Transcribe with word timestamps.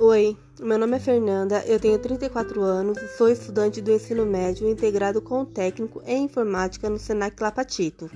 Oi, 0.00 0.36
meu 0.60 0.78
nome 0.78 0.96
é 0.96 1.00
Fernanda, 1.00 1.64
eu 1.66 1.80
tenho 1.80 1.98
34 1.98 2.62
anos 2.62 2.96
e 2.98 3.08
sou 3.16 3.28
estudante 3.28 3.80
do 3.80 3.90
ensino 3.90 4.24
médio 4.24 4.70
integrado 4.70 5.20
com 5.20 5.44
técnico 5.44 6.00
em 6.06 6.22
informática 6.22 6.88
no 6.88 7.00
Senac 7.00 7.42
Lapatito. 7.42 8.08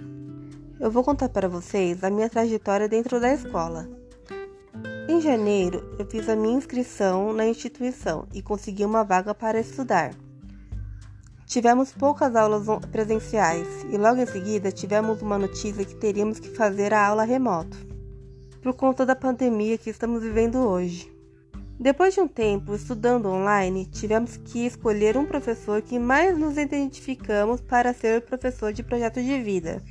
Eu 0.79 0.93
vou 0.93 1.03
contar 1.03 1.29
para 1.31 1.49
vocês 1.49 2.05
a 2.05 2.09
minha 2.09 2.31
trajetória 2.31 2.89
dentro 2.89 3.19
da 3.19 3.35
escola. 3.35 3.91
Em 5.09 5.21
janeiro, 5.21 5.97
eu 5.99 6.07
fiz 6.07 6.29
a 6.29 6.37
minha 6.37 6.57
inscrição 6.57 7.33
na 7.33 7.49
instituição 7.49 8.29
e 8.33 8.41
consegui 8.41 8.85
uma 8.85 9.03
vaga 9.03 9.35
para 9.35 9.59
estudar. 9.59 10.15
Tivemos 11.47 11.91
poucas 11.91 12.37
aulas 12.37 12.65
presenciais 12.93 13.67
e 13.91 13.99
logo 13.99 14.21
em 14.21 14.27
seguida 14.27 14.71
tivemos 14.71 15.21
uma 15.21 15.37
notícia 15.37 15.85
que 15.85 15.97
teríamos 15.97 16.39
que 16.39 16.51
fazer 16.51 16.95
a 16.95 17.09
aula 17.09 17.25
remoto, 17.25 17.77
por 18.63 18.73
conta 18.73 19.05
da 19.05 19.17
pandemia 19.17 19.77
que 19.77 19.91
estamos 19.91 20.23
vivendo 20.23 20.61
hoje. 20.61 21.12
Depois 21.83 22.15
de 22.15 22.21
um 22.21 22.29
tempo 22.29 22.77
estudando 22.77 23.29
online, 23.29 23.87
tivemos 23.87 24.37
que 24.37 24.65
escolher 24.65 25.17
um 25.17 25.27
professor 25.27 25.83
que 25.83 25.99
mais 25.99 26.39
nos 26.39 26.57
identificamos 26.57 27.61
para 27.61 27.93
ser 27.93 28.23
professor 28.23 28.73
de 28.73 28.85
projeto 28.85 29.21
de 29.21 29.43
vida. 29.43 29.83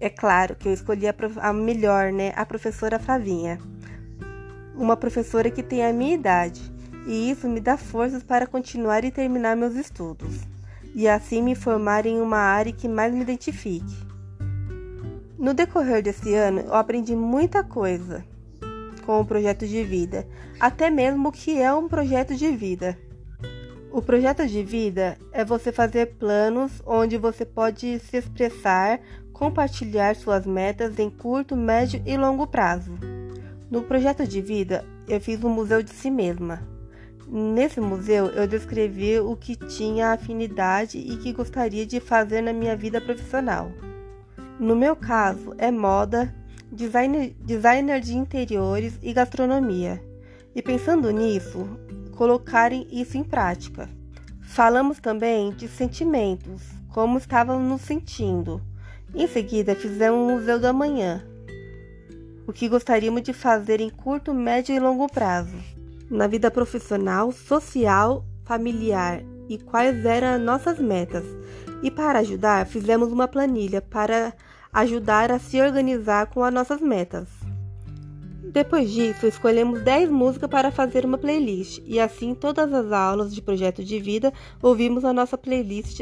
É 0.00 0.10
claro 0.10 0.56
que 0.56 0.66
eu 0.66 0.72
escolhi 0.72 1.06
a, 1.06 1.14
a 1.36 1.52
melhor, 1.52 2.10
né? 2.10 2.32
A 2.34 2.44
professora 2.44 2.98
Flavinha. 2.98 3.60
Uma 4.74 4.96
professora 4.96 5.52
que 5.52 5.62
tem 5.62 5.86
a 5.86 5.92
minha 5.92 6.16
idade, 6.16 6.60
e 7.06 7.30
isso 7.30 7.48
me 7.48 7.60
dá 7.60 7.76
forças 7.76 8.24
para 8.24 8.44
continuar 8.44 9.04
e 9.04 9.12
terminar 9.12 9.56
meus 9.56 9.76
estudos, 9.76 10.40
e 10.96 11.06
assim 11.06 11.42
me 11.42 11.54
formar 11.54 12.06
em 12.06 12.20
uma 12.20 12.38
área 12.38 12.72
que 12.72 12.88
mais 12.88 13.14
me 13.14 13.20
identifique. 13.20 13.94
No 15.38 15.54
decorrer 15.54 16.02
desse 16.02 16.34
ano, 16.34 16.62
eu 16.62 16.74
aprendi 16.74 17.14
muita 17.14 17.62
coisa 17.62 18.24
com 19.00 19.20
o 19.20 19.24
projeto 19.24 19.66
de 19.66 19.82
vida, 19.82 20.26
até 20.58 20.90
mesmo 20.90 21.28
o 21.28 21.32
que 21.32 21.60
é 21.60 21.72
um 21.72 21.88
projeto 21.88 22.34
de 22.34 22.50
vida. 22.50 22.98
O 23.92 24.00
projeto 24.00 24.46
de 24.46 24.62
vida 24.62 25.18
é 25.32 25.44
você 25.44 25.72
fazer 25.72 26.14
planos 26.14 26.80
onde 26.86 27.16
você 27.16 27.44
pode 27.44 27.98
se 27.98 28.18
expressar, 28.18 29.00
compartilhar 29.32 30.14
suas 30.14 30.46
metas 30.46 30.98
em 30.98 31.10
curto, 31.10 31.56
médio 31.56 32.00
e 32.06 32.16
longo 32.16 32.46
prazo. 32.46 32.92
No 33.68 33.82
projeto 33.82 34.26
de 34.26 34.40
vida, 34.40 34.84
eu 35.08 35.20
fiz 35.20 35.42
um 35.42 35.48
museu 35.48 35.82
de 35.82 35.90
si 35.90 36.08
mesma. 36.10 36.62
Nesse 37.26 37.80
museu, 37.80 38.26
eu 38.26 38.46
descrevi 38.46 39.18
o 39.18 39.36
que 39.36 39.56
tinha 39.56 40.12
afinidade 40.12 40.98
e 40.98 41.16
que 41.16 41.32
gostaria 41.32 41.86
de 41.86 41.98
fazer 42.00 42.42
na 42.42 42.52
minha 42.52 42.76
vida 42.76 43.00
profissional. 43.00 43.72
No 44.58 44.76
meu 44.76 44.94
caso, 44.94 45.54
é 45.56 45.70
moda, 45.70 46.34
designer, 46.70 47.34
designer 47.40 48.00
de 48.00 48.16
interiores 48.16 48.98
e 49.02 49.12
gastronomia. 49.12 50.02
E 50.54 50.62
pensando 50.62 51.10
nisso, 51.10 51.68
colocarem 52.16 52.86
isso 52.90 53.16
em 53.16 53.24
prática. 53.24 53.88
Falamos 54.42 54.98
também 54.98 55.50
de 55.52 55.68
sentimentos, 55.68 56.62
como 56.88 57.18
estávamos 57.18 57.68
nos 57.68 57.82
sentindo. 57.82 58.60
Em 59.14 59.26
seguida, 59.26 59.74
fizemos 59.74 60.18
um 60.18 60.36
museu 60.36 60.58
da 60.58 60.72
manhã, 60.72 61.24
o 62.46 62.52
que 62.52 62.68
gostaríamos 62.68 63.22
de 63.22 63.32
fazer 63.32 63.80
em 63.80 63.90
curto, 63.90 64.34
médio 64.34 64.74
e 64.74 64.80
longo 64.80 65.08
prazo, 65.08 65.56
na 66.10 66.26
vida 66.26 66.50
profissional, 66.50 67.30
social, 67.30 68.24
familiar 68.44 69.22
e 69.48 69.56
quais 69.58 70.04
eram 70.04 70.38
nossas 70.44 70.78
metas. 70.78 71.24
E 71.82 71.90
para 71.90 72.18
ajudar, 72.18 72.66
fizemos 72.66 73.12
uma 73.12 73.28
planilha 73.28 73.80
para 73.80 74.32
ajudar 74.72 75.32
a 75.32 75.38
se 75.38 75.60
organizar 75.60 76.26
com 76.26 76.44
as 76.44 76.52
nossas 76.52 76.80
metas. 76.80 77.28
Depois 78.52 78.90
disso, 78.90 79.26
escolhemos 79.26 79.82
10 79.82 80.10
músicas 80.10 80.50
para 80.50 80.72
fazer 80.72 81.04
uma 81.04 81.18
playlist, 81.18 81.80
e 81.86 82.00
assim 82.00 82.34
todas 82.34 82.72
as 82.72 82.90
aulas 82.90 83.34
de 83.34 83.40
projeto 83.40 83.84
de 83.84 84.00
vida 84.00 84.32
ouvimos 84.60 85.04
a 85.04 85.12
nossa 85.12 85.38
playlist, 85.38 86.00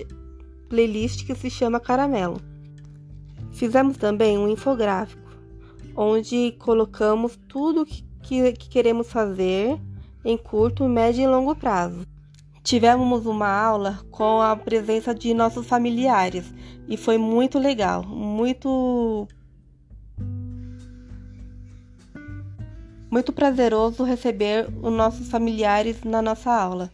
playlist 0.69 1.27
que 1.27 1.35
se 1.35 1.51
chama 1.51 1.81
Caramelo. 1.81 2.41
Fizemos 3.53 3.97
também 3.97 4.39
um 4.39 4.49
infográfico, 4.49 5.31
onde 5.95 6.53
colocamos 6.59 7.39
tudo 7.49 7.85
que, 7.85 8.05
que, 8.23 8.53
que 8.53 8.69
queremos 8.69 9.11
fazer 9.11 9.79
em 10.25 10.37
curto, 10.37 10.89
médio 10.89 11.23
e 11.23 11.27
longo 11.27 11.55
prazo. 11.55 12.07
Tivemos 12.69 13.25
uma 13.25 13.49
aula 13.49 13.99
com 14.11 14.43
a 14.43 14.55
presença 14.55 15.15
de 15.15 15.33
nossos 15.33 15.67
familiares 15.67 16.53
e 16.87 16.99
foi 16.99 17.17
muito 17.17 17.59
legal, 17.59 18.05
muito 18.05 19.27
muito 23.11 23.33
prazeroso 23.33 24.05
receber 24.05 24.69
os 24.83 24.93
nossos 24.93 25.31
familiares 25.31 26.03
na 26.05 26.21
nossa 26.21 26.53
aula. 26.53 26.93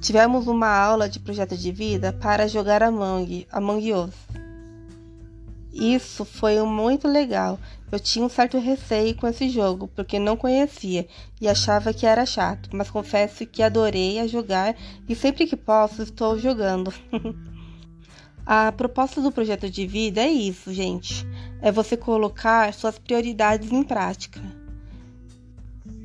Tivemos 0.00 0.46
uma 0.46 0.68
aula 0.68 1.08
de 1.08 1.18
projeto 1.18 1.56
de 1.56 1.72
vida 1.72 2.12
para 2.12 2.46
jogar 2.46 2.80
Among, 2.80 3.48
Among 3.50 3.92
Us. 3.92 4.27
Isso 5.78 6.24
foi 6.24 6.60
muito 6.64 7.06
legal. 7.06 7.56
Eu 7.92 8.00
tinha 8.00 8.24
um 8.24 8.28
certo 8.28 8.58
receio 8.58 9.14
com 9.14 9.28
esse 9.28 9.48
jogo, 9.48 9.86
porque 9.94 10.18
não 10.18 10.36
conhecia 10.36 11.06
e 11.40 11.46
achava 11.46 11.94
que 11.94 12.04
era 12.04 12.26
chato, 12.26 12.68
mas 12.72 12.90
confesso 12.90 13.46
que 13.46 13.62
adorei 13.62 14.18
a 14.18 14.26
jogar 14.26 14.76
e 15.08 15.14
sempre 15.14 15.46
que 15.46 15.56
posso 15.56 16.02
estou 16.02 16.36
jogando. 16.36 16.92
a 18.44 18.72
proposta 18.72 19.22
do 19.22 19.30
projeto 19.30 19.70
de 19.70 19.86
vida 19.86 20.20
é 20.20 20.28
isso, 20.28 20.74
gente. 20.74 21.24
É 21.62 21.70
você 21.70 21.96
colocar 21.96 22.74
suas 22.74 22.98
prioridades 22.98 23.70
em 23.70 23.84
prática. 23.84 24.40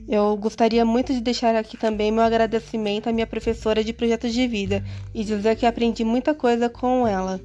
Eu 0.07 0.37
gostaria 0.37 0.85
muito 0.85 1.13
de 1.13 1.21
deixar 1.21 1.55
aqui 1.55 1.77
também 1.77 2.11
meu 2.11 2.23
agradecimento 2.23 3.09
à 3.09 3.11
minha 3.11 3.25
professora 3.25 3.83
de 3.83 3.91
projetos 3.91 4.33
de 4.33 4.47
vida 4.47 4.83
e 5.15 5.23
dizer 5.23 5.55
que 5.55 5.65
aprendi 5.65 6.03
muita 6.03 6.35
coisa 6.35 6.69
com 6.69 7.07
ela. 7.07 7.41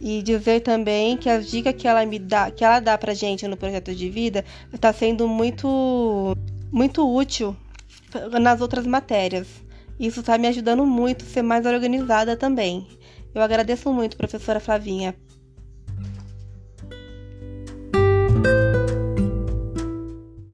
E 0.00 0.22
dizer 0.22 0.60
também 0.60 1.16
que 1.16 1.28
as 1.28 1.50
dicas 1.50 1.74
que 1.74 1.88
ela 1.88 2.04
me 2.06 2.18
dá, 2.18 2.50
que 2.50 2.64
ela 2.64 2.78
dá 2.80 2.96
pra 2.96 3.14
gente 3.14 3.48
no 3.48 3.56
projeto 3.56 3.94
de 3.94 4.08
vida, 4.08 4.44
está 4.72 4.92
sendo 4.92 5.26
muito 5.26 6.36
muito 6.70 7.08
útil 7.12 7.56
nas 8.40 8.60
outras 8.60 8.86
matérias. 8.86 9.48
Isso 9.98 10.20
está 10.20 10.38
me 10.38 10.46
ajudando 10.46 10.86
muito 10.86 11.24
a 11.24 11.28
ser 11.28 11.42
mais 11.42 11.66
organizada 11.66 12.36
também. 12.36 12.86
Eu 13.34 13.42
agradeço 13.42 13.92
muito, 13.92 14.16
professora 14.16 14.60
Flavinha, 14.60 15.16